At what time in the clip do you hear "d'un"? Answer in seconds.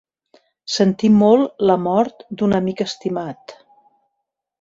2.39-2.57